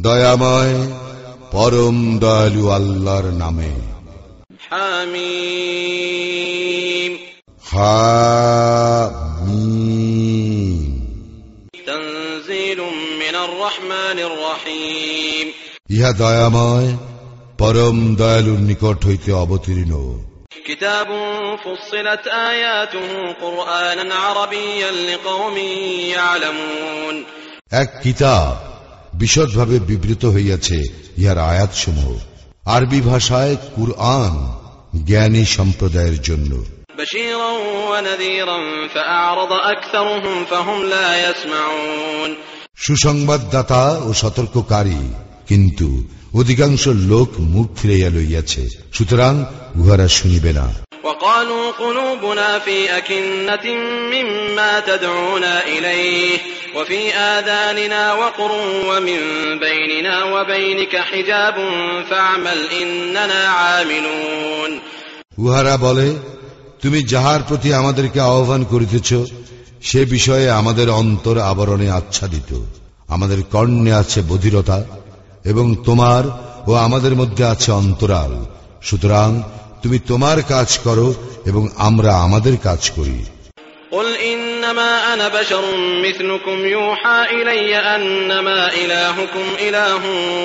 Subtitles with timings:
[0.00, 0.90] দয়াময়
[1.52, 3.70] পরম দয়ালু আল্লাহর নামে।
[15.90, 16.96] ইহা দয়াময়
[17.58, 20.22] পরম দয়ালুর নিকট হইতে অবতীর্ণ।
[20.65, 21.07] كتاب
[21.57, 25.57] فصلت آياته قرآنا عربيا لقوم
[26.09, 27.15] يعلمون
[27.73, 28.55] এক কিতাব
[29.13, 30.79] বিশদভাবে বিবৃত হইয়াছে
[31.17, 32.17] ইহার আয়াতসমূহ
[32.65, 34.33] আরবি ভাষায় কুরআন
[35.07, 36.51] জ্ঞানী সম্প্রদায়ের জন্য
[36.99, 37.51] بشيرا
[37.91, 42.31] ونذيرا فأعرض أكثرهم فهم لا يسمعون
[42.77, 45.01] সুসংবাদদাতা ও সতর্ককারী
[45.47, 45.87] কিন্তু
[46.33, 48.63] অধিকাংশ লোক মুখ ফিরাইয়া লইয়াছে
[48.93, 49.33] সুতরাং
[49.79, 50.67] উহারা শুনিবে না
[51.03, 53.65] وقالوا قلوبنا في أكنة
[54.13, 56.37] مما تدعونا إليه
[56.75, 57.01] وفي
[57.33, 58.51] آذاننا وقر
[58.89, 59.21] ومن
[59.59, 61.55] بيننا وبينك حجاب
[62.09, 64.71] فاعمل إننا عاملون
[65.37, 66.07] উহারা বলে
[66.81, 69.09] তুমি যাহার প্রতি আমাদেরকে আহ্বান করিতেছ
[69.81, 72.51] সে বিষয়ে আমাদের অন্তর আবরণে আচ্ছাদিত
[73.09, 74.77] আমাদের কর্ণে আছে বধিরতা
[75.45, 76.23] এবং তোমার
[76.67, 78.33] ও আমাদের মধ্যে আছে অন্তরাল
[78.81, 79.29] সুতরাং
[79.83, 81.07] তুমি তোমার কাজ করো
[81.45, 83.19] এবং আমরা আমাদের কাজ করি
[83.91, 85.63] قل إنما أنا بشر
[86.05, 90.03] مثلكم يوحى إلي أنما إلهكم إله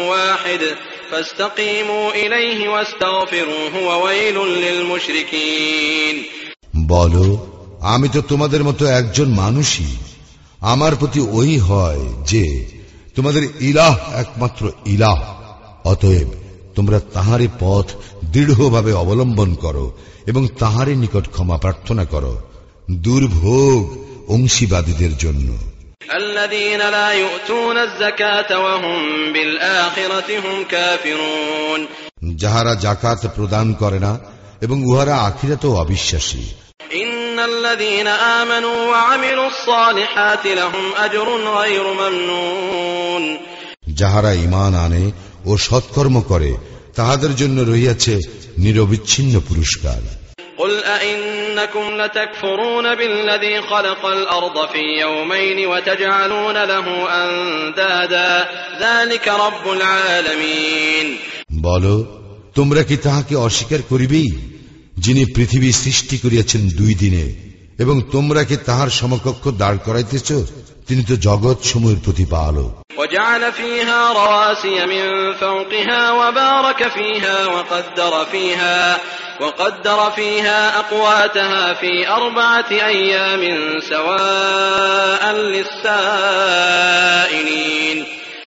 [0.09, 0.63] واحد
[1.11, 6.17] فاستقيموا إليه واستغفروه وويل للمشركين
[6.89, 7.27] বলো
[7.81, 9.93] আমি তো তোমাদের মতো একজন মানুষই
[10.63, 12.45] আমার প্রতি ওই হয় যে
[13.18, 15.24] তোমাদের ইলাহ একমাত্র ইলাহ।
[15.84, 16.28] অতএব
[16.76, 17.86] তোমরা তাহারে পথ
[18.26, 19.94] দৃঢ়ভাবে অবলম্বন করো
[20.26, 22.42] এবং তাহারে নিকট ক্ষমা প্রার্থনা করো।
[22.92, 25.58] দুর্ভোগ অংশীবাদীদের জন্য।
[32.36, 34.20] যাহারা জাকাত প্রদান করে না
[34.62, 43.25] এবং উহারা আখিরাতেও অবিশ্বাসী। إن الذين آمنوا وعملوا الصالحات لهم أجر غير ممنون
[44.01, 45.05] যাহারা ইমান আনে
[45.47, 46.53] ও সৎকর্ম করে
[46.97, 48.15] তাহাদের জন্য রহিয়াছে
[48.59, 50.03] নিরবিচ্ছিন্ন পুরস্কার
[50.59, 56.87] قل أئنكم لتكفرون بالذي خلق الأرض في يومين وتجعلون له
[57.23, 58.33] أندادا
[58.81, 61.07] ذلك رب العالمين
[61.67, 61.95] বলো
[62.55, 64.29] তোমরা কি তাহাকে অস্বীকার করিবেই
[64.98, 67.34] যিনি পৃথিবী সৃষ্টি করিয়াছেন দুই দিনে
[67.80, 70.32] এবং তোমরা কি তাহার সমকক্ষ দাঁড় করাইতেছ?
[70.88, 72.82] তিনি তো জগৎ সমূহের প্রতিপালক।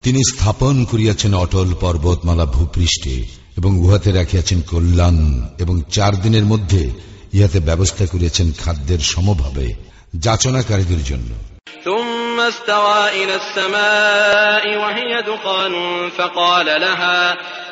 [0.03, 5.18] তিনি স্থাপন করিয়াছেন অটল পর্বতমালা ভূপৃষ্ঠে এবং উহাতে রাখিয়াছেন কল্যাণ
[5.58, 6.82] এবং চার দিনের মধ্যে
[7.32, 9.66] ইহাতে ব্যবস্থা করিয়াছেন খাদ্যের সমভাবে
[10.16, 11.30] যাচনাকারীদের জন্য
[11.84, 15.74] ثم استوى إلى السماء وهي دخان
[16.10, 17.20] فقال لها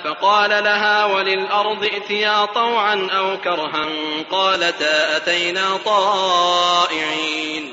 [0.05, 3.85] فقال لها وللأرض ائتيا طوعا أو كرها
[4.31, 7.65] قالتا أتينا طائعين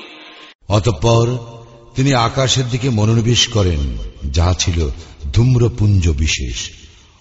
[0.68, 1.26] অতঃপর
[1.94, 3.80] তিনি আকাশের দিকে মনোনিবেশ করেন
[4.30, 4.78] যাহা ছিল
[5.32, 6.58] ধূম্রপুঞ্জ বিশেষ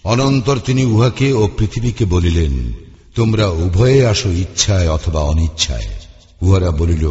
[0.05, 2.53] অনন্তর তিনি উহাকে ও পৃথিবীকে বলিলেন
[3.15, 5.89] তোমরা উভয়ে আসো ইচ্ছায় অথবা অনিচ্ছায়
[6.41, 7.05] উহারা বলিল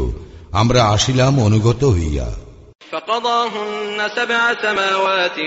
[0.53, 2.29] আমরা আসিলাম অনুগত হইয়া
[2.93, 5.39] فقضاهن سبع سماوات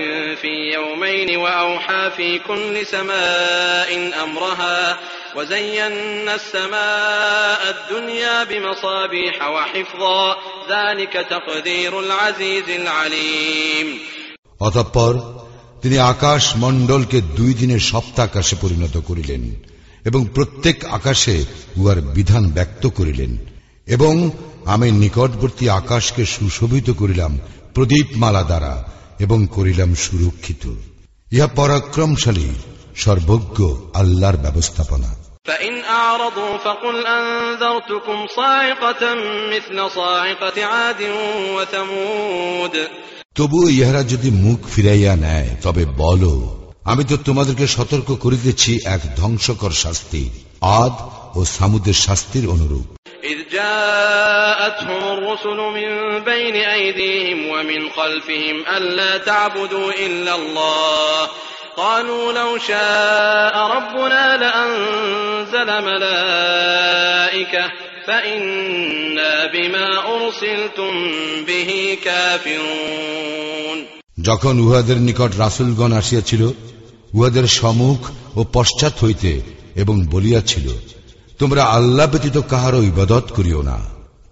[0.42, 3.90] في يومين وأوحى في كل سماء
[4.24, 4.98] أمرها
[5.36, 10.36] وزينا السماء الدنيا بمصابيح وحفظا
[10.70, 13.88] ذلك تقدير العزيز العليم
[14.62, 15.14] অতঃপর
[15.82, 19.44] তিনি আকাশ মণ্ডলকে দুই দিনের সপ্তাকাশে পরিণত করিলেন
[20.06, 21.36] এবং প্রত্যেক আকাশে
[21.78, 23.32] উহার বিধান ব্যক্ত করিলেন
[23.88, 24.14] এবং
[24.66, 27.32] আমি নিকটবর্তী আকাশকে সুশোভিত করিলাম
[27.74, 28.74] প্রদীপমালা দ্বারা
[29.20, 30.64] এবং করিলাম সুরক্ষিত
[31.32, 32.50] ইহা পরাক্রমশালী
[32.96, 33.58] সর্বজ্ঞ
[33.94, 35.12] আল্লাহর ব্যবস্থাপনা
[35.46, 39.04] فإن أعرضوا فقل أنذرتكم صاعقة
[39.50, 41.02] مثل صاعقة عاد
[41.56, 42.76] وثمود
[43.36, 46.34] তবু ইহারা যদি মুখ ফিরাইয়া নেয় তবে বলো
[46.84, 50.24] আমি তো তোমাদেরকে সতর্ক করিতেছি এক ধ্বংসকর শাস্তি
[50.82, 50.96] আদ
[51.36, 52.88] ও সামুদের শাস্তির অনুরূপ
[53.24, 61.30] إذ جاءتهم الرسل من بين أيديهم ومن خلفهم ألا تعبدوا إلا الله
[61.78, 67.66] قالوا لو شاء ربنا لأنزل ملائكة
[74.23, 76.51] যখন উহাদের নিকট রাসুলগণ আসিয়াছিল
[77.15, 79.43] উহাদের সম্মুখ ও পশ্চাৎ হইতে
[79.75, 80.69] এবং বলিয়াছিল
[81.39, 83.79] তোমরা আল্লাহ ব্যতীত কাহারও ইবাদত করিও না।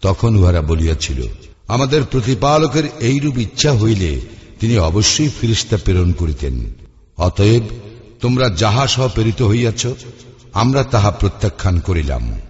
[0.03, 1.27] তখন উহারা বলিয়াছিল
[1.69, 4.21] আমাদের প্রতিপালকের এইরূপ ইচ্ছা হইলে
[4.61, 6.73] তিনি অবশ্যই ফিরিস্তা প্রেরণ করিতেন।
[7.19, 7.63] অতএব
[8.21, 9.87] তোমরা যাহা সহ প্রেরিত হইয়াছ
[10.53, 12.41] আমরা তাহা প্রত্যাখ্যান করিলাম।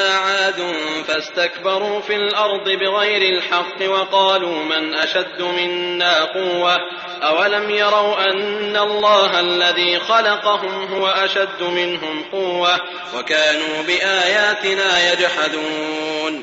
[0.00, 0.60] عاد
[1.08, 6.76] فاستكبروا في الأرض بغير الحق وقالوا من أشد منا قوة
[7.22, 12.74] أولم يروا أن الله الذي خلقهم هو أشد منهم قوة
[13.14, 16.34] وكانوا بآياتنا يجحدون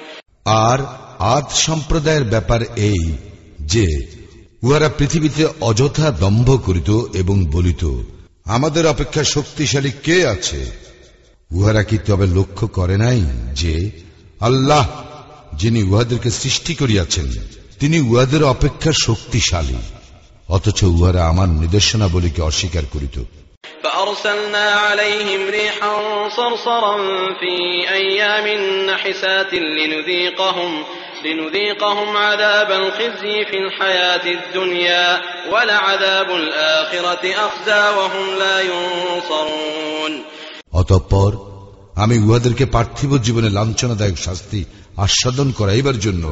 [0.66, 0.80] আর
[1.36, 3.04] আদ সম্প্রদায়ের ব্যাপার এই
[3.74, 3.88] যে
[4.64, 7.84] উহারা পৃথিবীতে অযথা দম্ভ করিত এবং বলিত
[8.46, 10.60] আমাদের অপেক্ষা শক্তিশালী কে আছে
[11.52, 13.22] উহারা কি তবে লক্ষ্য করে নাই
[13.54, 13.74] যে
[14.42, 14.86] আল্লাহ
[15.54, 17.28] যিনি উহাদেরকে সৃষ্টি করিয়াছেন
[17.80, 19.80] তিনি উহাদের অপেক্ষা শক্তিশালী
[20.50, 23.18] অথচ উহারা আমার নির্দেশনাবলীকে অস্বীকার করিত
[23.84, 25.96] فأرسلنا عليهم ريحا
[26.30, 26.96] صرصرا
[27.34, 27.56] في
[27.92, 28.48] أيام
[28.86, 30.72] نحسات لنذيقهم
[31.26, 40.24] لنذيقهم عذاب الخزي في الحياة الدنيا ولعذاب الآخرة أخزى وهم لا ينصرون
[40.88, 41.32] অতঃপর
[41.96, 44.60] আমি উহাদেরকে পার্থিব জীবনে লাঞ্ছনাদায়ক শাস্তি
[44.98, 46.24] আস্বাদন করাইবার জন্য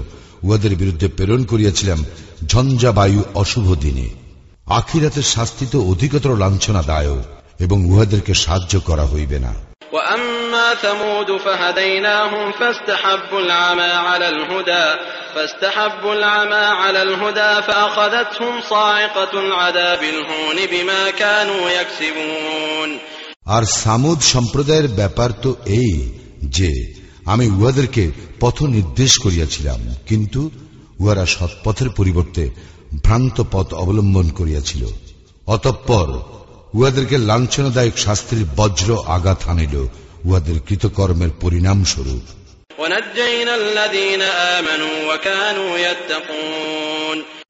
[0.44, 2.00] উহাদের বিরুদ্ধে প্রেরণ করিয়াছিলাম
[2.46, 4.08] ঝঞ্ঝা বায়ু অশুভ দিনে
[4.72, 7.22] আখিরাতের শাস্তি তো অধিকতর লাঞ্ছনাদায়ক
[7.60, 9.54] এবং উহাদেরকে সাহায্য করা হইবে না
[9.94, 14.86] وأما ثمود فهديناهم فاستحبوا العمى على الهدى
[15.36, 22.90] فاستحبوا العمى على الهدى فأخذتهم صاعقة العذاب الهون بما كانوا يكسبون
[23.47, 26.13] আর সামুদ সম্প্রদায়ের ব্যাপার তো এই
[26.45, 26.95] যে,
[27.25, 30.51] আমি উহাদেরকে পথ নির্দেশ করিয়াছিলাম, কিন্তু
[31.01, 32.51] উহারা সৎপথের পরিবর্তে
[33.05, 34.87] ভ্রান্ত পথ অবলম্বন করিয়াছিল।
[35.47, 36.09] অতঃপর
[36.75, 39.87] উহাদেরকে লাঞ্ছনাদায়ক শাস্ত্রীর বজ্র আঘাত আনিল
[40.25, 42.23] উহাদের কৃতকর্মের পরিণাম স্বরূপ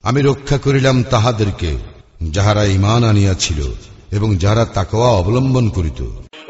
[0.03, 1.77] আমি রক্ষা করিলাম তাহাদেরকে,
[2.23, 3.75] যাহারা ইমান আনিয়াছিল।
[4.12, 6.02] এবং যাহারা তাকওয়া অবলম্বন করিত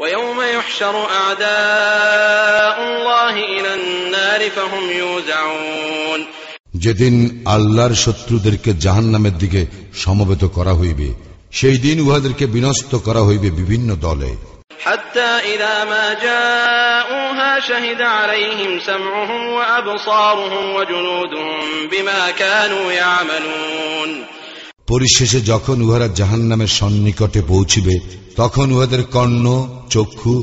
[0.02, 6.20] ويوم يحشر أعداء الله إلى النار فهم يوزعون
[6.74, 7.14] যেদিন
[7.46, 9.60] আল্লাহর শত্রুদেরকে জাহান নামের দিকে
[9.94, 11.08] সমবেত করা হইবে
[11.52, 14.32] সেই দিন উহাদেরকে বিনষ্ট করা হইবে বিভিন্ন দলে
[14.84, 21.60] حتى إذا ما جاءوها شهد عليهم سمعهم وأبصارهم وجلودهم
[21.92, 24.10] بما كانوا يعملون
[24.88, 27.94] পরিশেষে যখন উহারা জাহান নামের সন্নিকটে পৌঁছিবে
[28.36, 29.46] তখন উহাদের কর্ণ
[29.90, 30.34] চক্ষু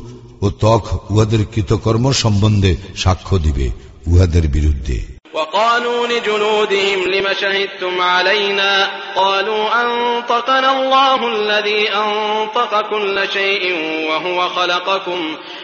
[0.42, 3.68] ও ত্বক উহাদের কৃতকর্ম সম্বন্ধে সাক্ষ্য দিবে
[4.08, 5.00] উহাদের বিরুদ্ধে
[5.34, 8.72] وقالوا لجلودهم لم شهدتم علينا
[9.16, 13.64] قالوا أنطقنا الله الذي أنطق كل شيء
[14.10, 15.20] وهو خلقكم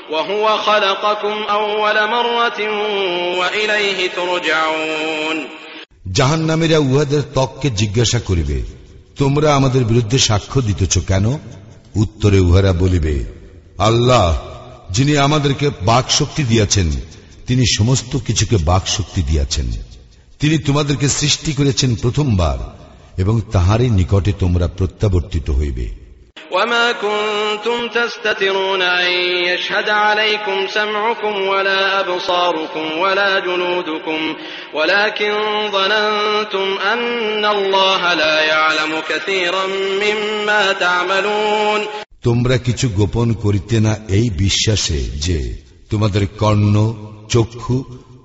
[0.10, 2.60] وهو خلقكم أول مرة
[3.40, 5.38] وإليه ترجعون
[6.12, 8.62] জাহান নামেরা উহাদের ত্বককে জিজ্ঞাসা করিবে,
[9.17, 11.39] তোমরা আমাদের বিরুদ্ধে সাক্ষ্য দিতেছ কেন?
[11.95, 13.25] উত্তরে উহারা বলিবে,
[13.79, 14.39] আল্লাহ,
[14.91, 16.91] যিনি আমাদেরকে বাক শক্তি দিয়াছেন,
[17.47, 19.67] তিনি সমস্ত কিছুকে বাক শক্তি দিয়াছেন।
[20.41, 22.77] তিনি তোমাদেরকে সৃষ্টি করেছেন প্রথমবার,
[23.20, 26.00] এবং তাহারই নিকটে তোমরা প্রত্যাবর্তিত হইবে।
[26.52, 29.12] وما كنتم تستترون أن
[29.45, 34.35] يشهد عليكم سمعكم ولا أبصاركم ولا جلودكم
[34.74, 35.33] ولكن
[35.71, 39.66] ظننتم أن الله لا يعلم كثيرا
[40.02, 41.81] مما تعملون
[42.26, 45.40] তোমরা কিছু গোপন করিতে না এই বিশ্বাসে যে
[45.90, 46.76] তোমাদের কর্ণ
[47.30, 47.78] চক্ষু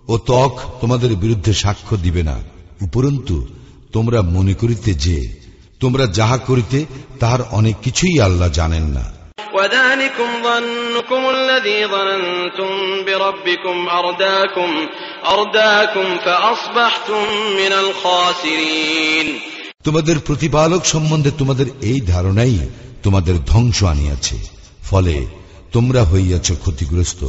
[0.09, 2.37] ও ত্বক তোমাদের বিরুদ্ধে সাক্ষ্য দিবে না
[2.81, 3.37] উপরন্তু
[3.93, 5.19] তোমরা মনে করিতে যে
[5.81, 6.79] তোমরা যাহা করিতে
[7.21, 9.07] তাহার অনেক কিছুই আল্লাহ জানেন না
[9.55, 12.71] وذلكم ظنكم الذي ظننتم
[13.07, 14.71] بربكم أرداكم
[15.25, 17.23] أرداكم فأصبحتم
[17.57, 19.27] من الخاسرين
[19.85, 22.55] তোমাদের প্রতিপালক সম্বন্ধে তোমাদের এই ধারণাই
[23.03, 24.37] তোমাদের ধ্বংস আনিয়াছে
[24.91, 25.17] ফলে
[25.73, 27.21] তোমরা হইয়াছ ক্ষতিগ্রস্ত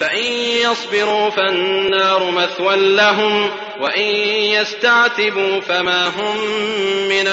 [0.00, 3.34] فإن يصبروا فالنار مثوى لهم
[3.80, 4.10] وإن
[4.56, 6.36] يستعتبوا فما هم
[7.08, 7.26] من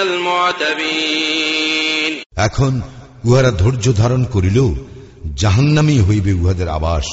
[0.94, 2.74] المعتبين এখন
[3.26, 4.70] উহারা ধৈর্য ধারণ করিলেও
[5.42, 7.08] জাহান্নামী হইবে উহাদের আবাস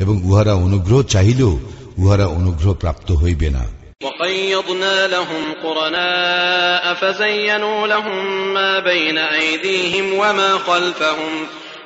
[0.00, 1.52] এবং উহারা অনুগ্রহ চাহিলেও
[1.98, 3.64] উহারা অনুগ্রহ প্রাপ্ত হইবে না
[4.04, 8.18] وقيضنا لهم قرناء فزينوا لهم
[8.54, 11.32] ما بين أيديهم وما خلفهم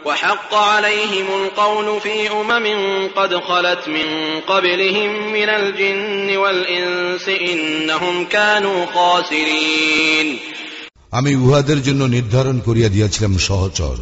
[0.07, 2.67] وحق عليهم القول في أمم
[3.17, 4.09] قد خلت من
[4.43, 10.29] قبلهم من الجن والإنس إنهم كانوا خاسرين
[11.13, 13.97] আমি উহাদের জন্য নির্ধারণ করিয়া দিয়াছিলাম সহচর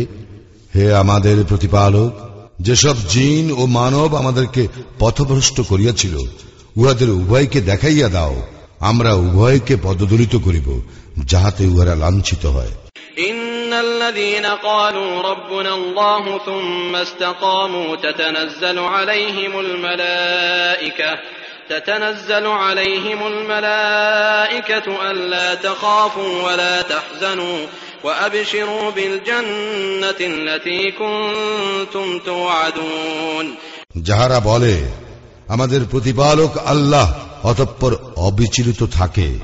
[0.73, 2.11] হে আমাদের প্রতিপালক
[2.59, 4.63] যেসব জিন ও মানব আমাদেরকে
[4.99, 6.15] পথভ্রষ্ট করিয়াছিল
[6.77, 8.35] উহাদের উভয়কে দেখাইয়া দাও
[8.81, 10.67] আমরা উভয়কে পদদলিত করিব
[11.31, 12.73] যাহাতে উহারা লাঞ্ছিত হয়
[13.19, 21.11] إن الذين قالوا ربنا الله ثم استقاموا تتنزل عليهم الملائكة
[21.69, 27.59] تتنزل عليهم الملائكة ألا تخافوا ولا تحزنوا
[28.03, 33.55] وأبشروا بالجنة التي كنتم توعدون
[34.07, 34.75] যাহারা বলে
[35.52, 39.38] আমাদের প্রতিপালক আল্লাহ অতঃপর অবিচলিত থাকে।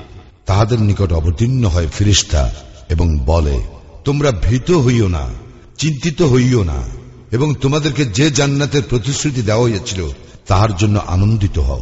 [0.45, 2.51] তাহাদের নিকট অবতীর্ণ হয় ফিরিস্তা
[2.89, 3.59] এবং বলে,
[4.05, 5.29] তোমরা ভীত হইও না,
[5.77, 6.83] চিন্তিত হইও না,
[7.31, 10.09] এবং তোমাদেরকে যে জান্নাতের প্রতিশ্রুতি দেওয়া হইয়াছিল
[10.47, 11.81] তাহার জন্য আনন্দিত হও।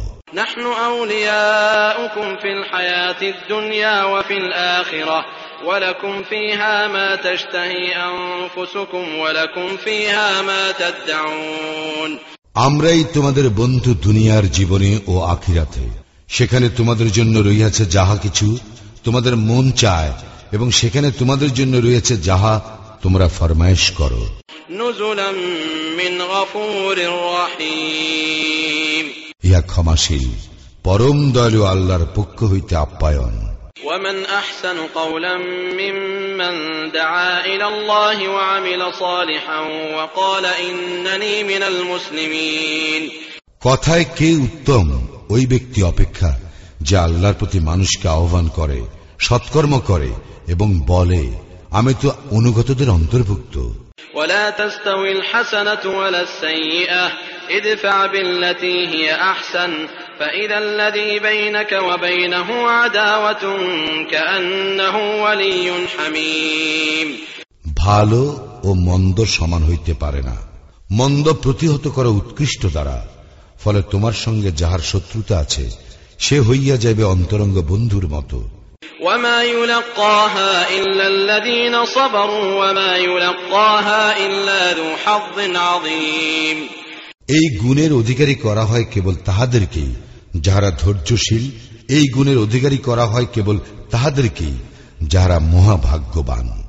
[12.58, 15.80] আমরাই তোমাদের বন্ধু দুনিয়ার জীবনে ও আখিরাতে।
[16.28, 18.58] সেখানে তোমাদের জন্য রইয়াছে যাহা কিছু
[19.04, 20.12] তোমাদের মন চায়
[20.52, 22.60] এবং সেখানে তোমাদের জন্য রয়েছে যাহা
[23.02, 24.26] তোমরা ফরমায়েশ করো।
[29.42, 30.30] ইয়া ক্ষমাশীল
[30.84, 33.47] পরম দয়ালু আল্লাহর পক্ষ হইতে আপ্যায়ন।
[33.83, 35.37] ومن أحسن قولا
[35.73, 36.55] ممن
[36.91, 39.59] دعا إلى الله وعمل صالحا
[39.95, 43.03] وقال إنني من المسلمين
[43.61, 44.85] কথায় কে উত্তম
[45.29, 46.31] ওই ব্যক্তি অপেক্ষা
[46.81, 48.79] যে আল্লাহর প্রতি মানুষকে আহ্বান করে
[49.19, 50.11] সৎকর্ম করে
[50.47, 51.23] এবং বলে
[51.71, 53.55] আমি তো অনুগতদের অন্তর্ভুক্ত
[54.15, 57.05] ولا تستوي الحسنة ولا السيئة
[57.49, 59.71] ادفع بالتي هي أحسن
[60.19, 63.43] فإذا الذي بينك وبينه عداوة
[64.11, 67.07] كأنه ولي حميم
[67.83, 68.21] ভালো
[68.63, 70.37] ও মন্দ সমান হইতে পারে না
[70.89, 72.97] মন্দ প্রতিহত করা উৎকৃষ্ট দ্বারা
[73.63, 75.65] ফলে তোমার সঙ্গে যাহার শত্রুতা আছে
[76.19, 78.39] সে হইয়া যাইবে অন্তরঙ্গ বন্ধুর মতো
[79.03, 86.57] وما يلقاها إلا الذين صبروا وما يلقاها إلا ذو حظ عظيم
[87.29, 89.91] এই গুণের অধিকারী করা হয় কেবল তাহাদেরকেই
[90.36, 91.50] যাহারা ধৈর্যশীল
[91.88, 93.58] এই গুণের অধিকারী করা হয় কেবল
[93.90, 94.54] তাহাদেরকেই
[95.02, 96.68] যাহারা মহাভাগ্যবান।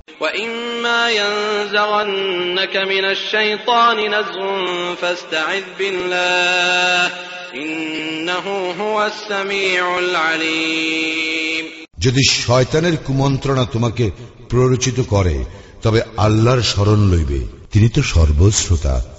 [11.99, 14.11] যদি শয়তানের কুমন্ত্রণা তোমাকে
[14.49, 15.45] প্ররোচিত করে
[15.83, 19.18] তবে আল্লাহর স্মরণ লইবে। তিনি তো সর্বশ্রোতা।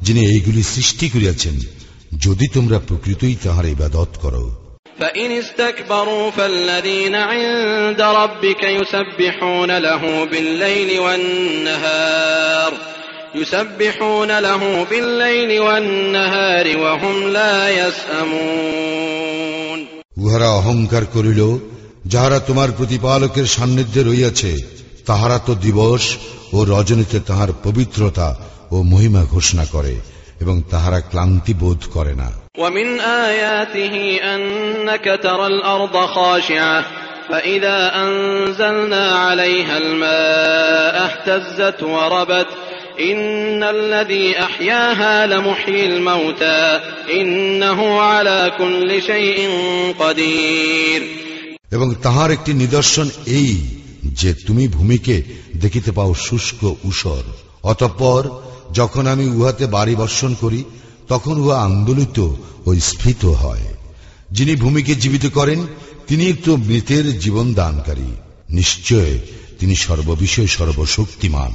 [0.00, 1.56] যিনি এইগুলি সৃষ্টি করিয়াছেন
[2.18, 4.44] যদি তোমরা প্রকৃতই তাহার ইবাদত করো
[5.00, 12.72] فإن استكبروا فالذين عند ربك يسبحون له بالليل والنهار
[13.34, 19.78] يسبحون له بالليل والنهار وهم لا يسأمون
[20.16, 21.40] উহারা অহংকার করিল
[22.04, 24.52] যাহারা তোমার প্রতিপালকের সান্নিধ্যে রইয়াছে
[25.06, 26.04] তাহারা তো দিবস
[26.52, 28.28] ও রজনীতে তাহার পবিত্রতা
[28.70, 29.94] ও মহিমা ঘোষণা করে
[30.40, 32.88] এবং তাহারা ক্লান্তি বোধ করে না ومن
[33.26, 33.94] آياته
[34.34, 36.84] أنك ترى الأرض خاشعة
[37.30, 42.46] فإذا أنزلنا عليها الماء اهتزت وربت
[43.00, 49.38] إن الذي أحياها لمحيي الموتى إنه على كل شيء
[49.98, 51.02] قدير
[51.72, 53.50] এবং তাহার একটি নিদর্শন এই
[54.12, 55.16] যে তুমি ভূমিকে
[55.56, 57.24] দেখিতে পাও শুষ্ক উষর
[57.62, 58.22] অতঃপর
[58.72, 60.60] যখন আমি উহাতে বাড়ি বর্ষণ করি
[61.08, 62.18] তখন উহা আন্দোলিত
[62.66, 63.66] ও স্ফীত হয়
[64.30, 65.60] যিনি ভূমিকে জীবিত করেন
[66.08, 68.10] তিনি তো মৃতের জীবন দানকারী
[68.50, 69.12] নিশ্চয়
[69.58, 71.54] তিনি সর্ববিষয় সর্বশক্তিমান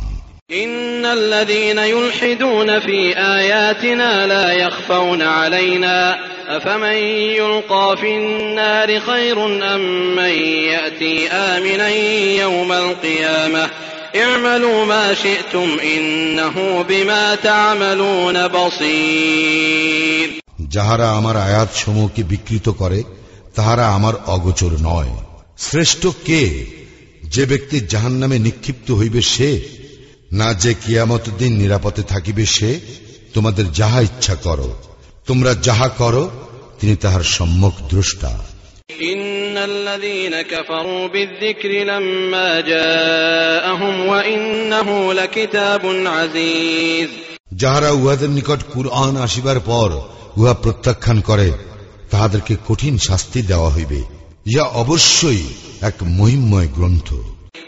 [0.53, 5.97] إن الذين يلحدون في آياتنا لا يخفون علينا
[6.49, 6.97] أفمن
[7.33, 9.37] يلقى في النار خير
[9.75, 10.33] أم من
[10.65, 11.89] يأتي آمنا
[12.43, 13.69] يوم القيامة
[14.15, 20.29] اعملوا ما شئتم إنه بما تعملون بصير
[20.69, 22.99] যাহারা আমার আয়াত সমূহকে বিকৃত করে
[23.55, 25.11] তাহারা আমার অগোচর নয়
[25.57, 26.41] শ্রেষ্ঠ কে
[27.29, 29.49] যে ব্যক্তি জাহান নামে নিক্ষিপ্ত হইবে সে
[30.31, 32.69] না যে কিয়ামত দিন নিরাপদে থাকিবে সে
[33.33, 34.69] তোমাদের যাহা ইচ্ছা করো
[35.27, 36.23] তোমরা যাহা করো
[36.79, 38.31] তিনি তাহার সম্মুখ দ্রষ্টা
[39.03, 47.09] إن الذين كفروا بالذكر لما جاءهم وإنه لكتاب عزيز
[47.51, 49.89] যাহারা উহাদের নিকট কুরআন আসিবার পর
[50.37, 51.49] উহা প্রত্যাখ্যান করে
[52.09, 53.99] তাহাদেরকে কঠিন শাস্তি দেওয়া হইবে
[54.45, 55.43] ইহা অবশ্যই
[55.81, 57.09] এক মহিমময় গ্রন্থ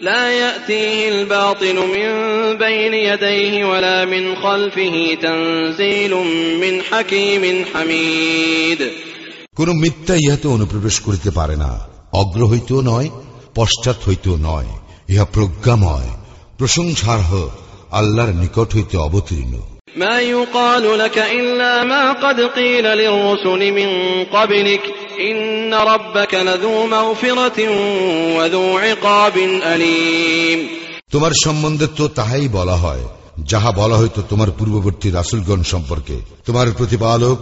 [0.02, 2.10] لا يأتيه الباطل من
[2.58, 6.14] بين يديه ولا من خلفه تنزيل
[6.64, 8.80] من حكيم حميد
[9.58, 11.72] কোন মিথ্যা ইহাতে অনুপ্রবেশ করিতে পারে না
[12.14, 13.10] অগ্র হইতেও নয়
[13.56, 14.70] পশ্চাৎ হইতেও নয়
[15.10, 16.10] ইহা প্রজ্ঞাময়
[16.58, 17.32] প্রশংসার্হ
[17.92, 19.54] আল্লাহর নিকট হইতে অবতীর্ণ
[19.98, 23.90] ما يقال لك إلا ما قد قيل للرسل من
[24.26, 24.84] قبلك
[25.22, 27.60] إن ربك لذو مغفرة
[28.38, 30.60] وذو عقاب أليم
[31.12, 33.04] তোমার সম্বন্ধে তো তাহাই বলা হয়
[33.44, 37.40] যাহা বলা হইতো তোমার পূর্ববর্তী রাসুলগণ সম্পর্কে তোমার প্রতিপালক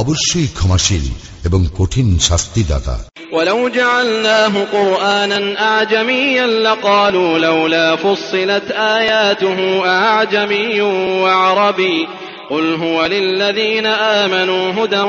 [0.00, 1.06] অবশ্যই ক্ষমাশীল
[1.46, 2.96] এবং কঠিন শাস্তিদাতা
[3.32, 10.80] ولو جعلناه قرآنا أعجميا لقالوا لولا فصلت آياته أعجمي
[11.22, 12.08] وعربي
[12.50, 15.00] قل هو للذين آمنوا هدى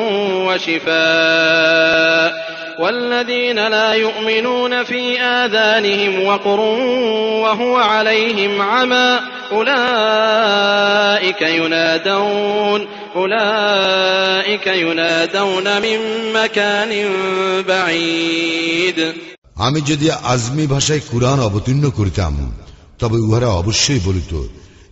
[0.47, 2.31] وشفاء
[2.79, 6.59] والذين لا يؤمنون في آذانهم وقر
[7.43, 9.19] وهو عليهم عمى
[9.51, 12.87] أولئك ينادون
[19.54, 22.56] আমি যদি আজমি ভাষায় কুরআন অবতীর্ণ করিতাম,
[22.98, 24.42] তবে উহারা অবশ্যই বলিত,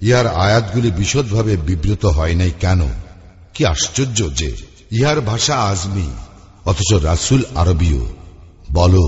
[0.02, 2.80] ইহার আয়াতগুলি বিশদভাবে বিব্রত হয় নাই কেন?
[3.54, 4.56] কি আশ্চর্য যে
[4.92, 6.11] ইহার ভাষা আজমি,
[6.64, 8.06] অথচ রাসুল আরবীয়।
[8.72, 8.98] বল,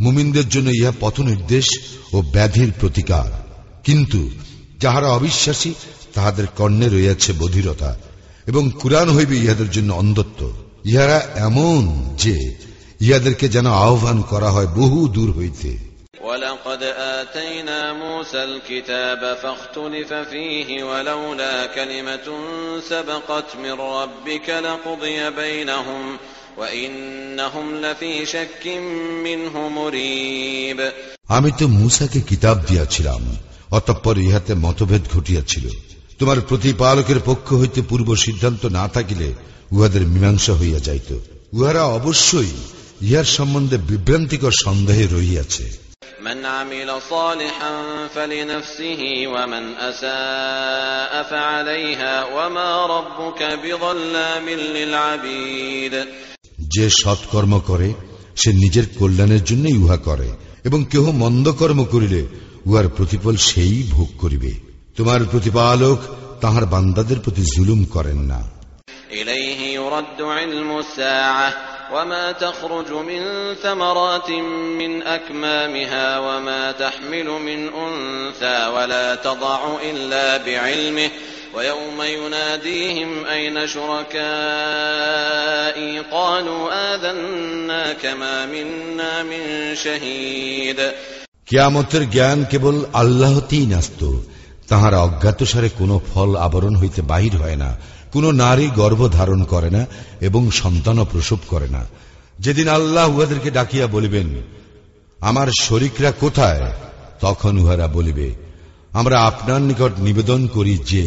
[0.00, 1.64] মুমিনদের জন্য ইহা পথ নির্দেশ
[2.12, 3.46] ও ব্যাধির প্রতিকার।
[3.84, 4.30] কিন্তু
[4.80, 5.74] যাহারা অবিশ্বাসী,
[6.14, 7.98] তাহাদের কর্ণে রইয়াছে বধিরতা।
[8.47, 10.41] এবং কুরআন হইবে ইহাদের জন্য অন্ধত্ব
[10.85, 11.81] ইহারা এমন
[12.17, 12.35] যে
[13.01, 15.71] ইহাদেরকে যেন আহ্বান করা হয় বহু দূর হইতে
[16.23, 16.81] ولقد
[17.17, 22.27] آتينا موسى الكتاب فاختلف فيه ولولا كلمة
[22.89, 26.03] سبقت من ربك لقضي بينهم
[26.57, 28.63] وإنهم لفي شك
[29.23, 30.79] منه مريب
[31.29, 33.21] আমি তো মূসাকে কিতাব দিয়াছিলাম
[33.71, 35.65] অতঃপর ইহাতে মতভেদ ঘটিয়াছিল
[36.19, 39.27] তোমার প্রতিপালকের পক্ষ হইতে পূর্ব সিদ্ধান্ত না থাকিলে
[39.71, 41.09] উহাদের মীমাংসা হইয়া যাইত
[41.53, 42.53] উহারা অবশ্যই
[43.01, 45.65] ইহার সম্বন্ধে বিভ্রান্তিকর সন্দেহে রহিয়াছে
[46.23, 47.71] من عمل صالحا
[48.07, 55.93] فلنفسه ومن أساء فعليها وما ربك بظلام للعبيد
[56.73, 57.89] যে সৎকর্ম করে
[58.35, 60.29] সে নিজের কল্যাণের জন্যই উহা করে
[60.63, 62.21] এবং কেহ মন্দ কর্ম করিলে
[62.65, 64.51] উহার প্রতিফল সেই ভোগ করিবে
[64.97, 65.99] তোমার প্রতিপালক
[66.41, 68.41] তাহার বান্দাদের প্রতি জুলুম করেন না
[69.11, 71.49] إليه يرد علم الساعة
[71.93, 73.21] وما تخرج من
[73.55, 74.29] ثمرات
[74.79, 81.09] من أكمامها وما تحمل من أنثى ولا تضع إلا بعلمه
[81.55, 83.67] ويوم يناديهم أين
[84.61, 86.61] شركائي قالوا
[86.93, 89.43] آذناك ما منا من
[89.75, 90.79] شهيد
[91.49, 94.01] কিয়ামতের জ্ঞান কেবল আল্লাহতেই ন্যস্ত
[94.67, 97.69] তাহারা অজ্ঞাতসারে কোনো ফল আবরণ হইতে বাহির হয় না
[98.13, 99.81] কোন নারী গর্ভ ধারণ করে না
[100.21, 101.81] এবং সন্তানও প্রসব করে না
[102.39, 104.27] যেদিন আল্লাহ উহাদেরকে ডাকিয়া বলিবেন
[105.21, 106.63] আমার শরিকরা কোথায়
[107.21, 108.27] তখন উহারা বলিবে
[108.91, 111.03] আমরা আপনার নিকট নিবেদন করি যে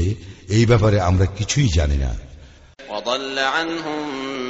[0.48, 2.12] এই ব্যাপারে আমরা কিছুই জানি না
[2.94, 4.02] وضل عنهم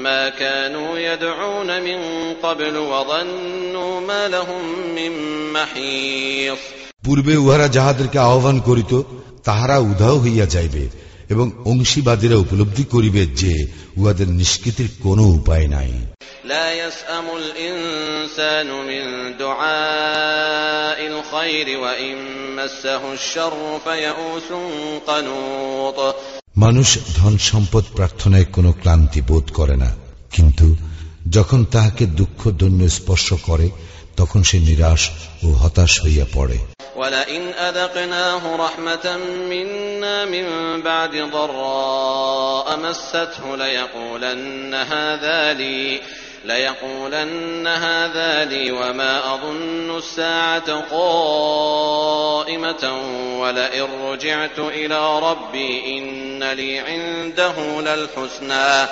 [0.03, 2.01] ما كانوا يدعون من
[2.43, 4.63] قبل وظنوا ما لهم
[4.95, 5.13] من
[5.53, 6.63] محيص
[7.10, 9.02] পূর্বে উহারা যাহাদেরকে আহ্বান করিত
[9.44, 10.90] তাহারা উধাও হইয়া যাইবে
[11.30, 13.68] এবং অংশীবাদীরা উপলব্ধি করিবে যে
[13.98, 15.92] উহাদের নিষ্কৃতির কোন উপায় নাই।
[26.58, 29.96] মানুষ ধন সম্পদ প্রার্থনায় কোন ক্লান্তি বোধ করে না
[30.32, 30.76] কিন্তু
[31.30, 33.70] যখন তাহাকে দুঃখ দৈন্য স্পর্শ করে
[34.19, 35.03] তখন সে নিরাশ
[35.45, 36.59] ও হতাশ হইয়া পড়ে
[36.97, 39.07] ولئن أذقناه رحمة
[39.51, 40.47] منا من
[40.83, 46.01] بعد ضراء مسته ليقولن هذا لي
[46.45, 52.85] ليقولن هذا لي وما أظن الساعة قائمة
[53.41, 58.87] ولئن رجعت إلى ربي إن لي عنده للحسنى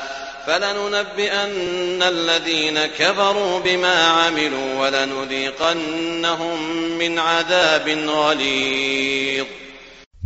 [0.46, 6.56] فلننبئن الذين كفروا بما عملوا ولنذيقنهم
[6.98, 9.46] من عذاب غليظ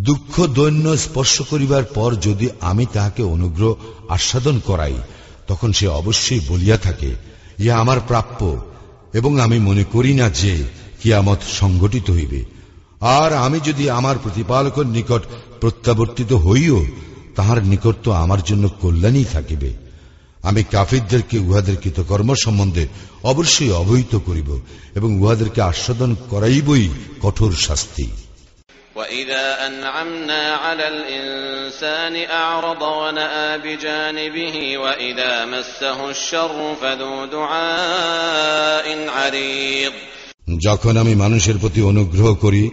[0.08, 3.72] দুঃখ দৈন্য স্পর্শ করিবার পর যদি আমি তাহাকে অনুগ্রহ
[4.08, 4.96] আস্বাদন করাই
[5.46, 7.10] তখন সে অবশ্যই বলিয়া থাকে
[7.58, 8.40] ইহা আমার প্রাপ্য
[9.14, 10.52] এবং আমি মনে করি না যে
[11.00, 12.40] কিয়ামত সংগঠিত হইবে
[13.16, 15.22] আর আমি যদি আমার প্রতিপালকের নিকট
[15.60, 16.78] প্রত্যাবর্তিত হইও
[17.36, 19.70] তাহার নিকট তো আমার জন্য কল্যাণই থাকিবে
[20.42, 22.84] আমি কাফিরদেরকে উহাদের কৃতকর্ম সম্বন্ধে
[23.24, 24.50] অবশ্যই অবহিত করিব
[24.94, 26.84] এবং উহাদেরকে আস্বাদন করাইবই
[27.22, 28.08] কঠোর শাস্তি
[28.96, 39.92] وإذا أنعمنا على الإنسان أعرض ونأى بجانبه وإذا مسه الشر فذو دعاء عريض
[40.66, 42.64] যখন আমি মানুষের প্রতি অনুগ্রহ করি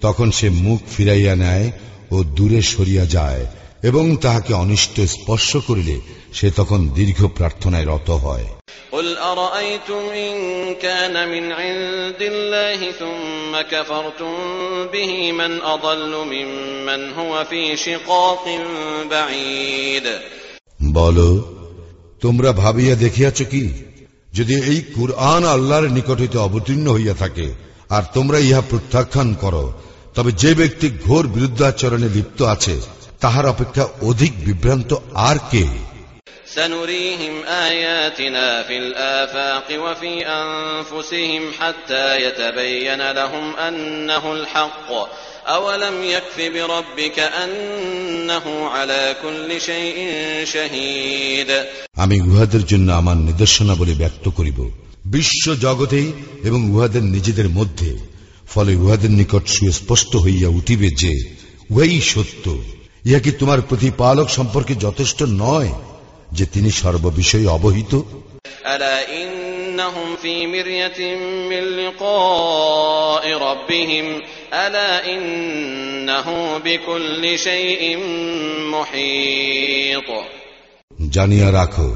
[0.00, 1.66] তখন সে মুখ ফিরাইয়া নেয়
[2.10, 3.42] ও দূরে সরিয়া যায়
[3.82, 5.96] এবং তাহাকে অনিষ্ট স্পর্শ করিলে
[6.32, 8.46] সে তখন দীর্ঘ প্রার্থনায় রত হয়
[8.92, 10.34] قل أرأيتم إن
[10.76, 14.34] كان من عند الله ثم كفرتم
[14.86, 18.44] به من أضل ممن هو في شقاق
[19.10, 20.06] بعيد
[20.94, 21.18] বল
[22.22, 23.64] তোমরা ভাবিয়া দেখিয়াছ কি
[24.32, 27.46] যদি এই কুরআন আল্লাহর নিকট হইতে অবতীর্ণ হইয়া থাকে
[27.90, 29.64] আর তোমরা ইহা প্রত্যাখ্যান করো
[30.16, 32.74] তবে যে ব্যক্তি ঘোর বিরুদ্ধাচরণে লিপ্ত আছে
[33.22, 34.90] তাহার অপেক্ষা অধিক বিভ্রান্ত
[35.28, 35.64] আর কে
[36.56, 37.34] سنريهم
[37.68, 44.88] آياتنا في الآفاق وفي أنفسهم حتى يتبين لهم أنه الحق
[45.48, 49.98] أولم يكف بربك أنه على كل شيء
[50.44, 51.50] شهيد
[51.96, 54.58] আমি উহাদের জন্য আমার নিদর্শনাবলী ব্যক্ত করিব
[55.06, 56.08] বিশ্ব জগতেই
[56.44, 57.90] এবং উহাদের নিজেদের মধ্যে
[58.54, 61.12] ফলে উহাদের নিকট সুস্পষ্ট হইয়া উঠিবে যে
[61.70, 62.44] উহাই সত্য
[63.05, 65.69] ইহা কি তোমার প্রতিপালক সম্পর্কে যথেষ্ট নয়
[66.31, 68.01] যে তিনি সর্ববিষয়ে অবহিত?
[81.09, 81.95] জানিয়া রাখো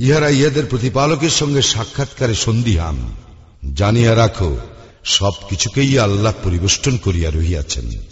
[0.00, 3.12] ইহারা ইহাদের প্রতিপালকের সঙ্গে সাক্ষাৎকারে সন্দিহান।
[3.74, 4.56] জানিয়া রাখো
[5.04, 8.08] সবকিছুকেই আল্লাহ পরিবেষ্টন করিয়া রহিয়াছেন।